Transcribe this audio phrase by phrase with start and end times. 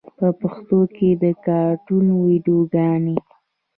[0.17, 3.17] په پښتو کې د کاټون ویډیوګانې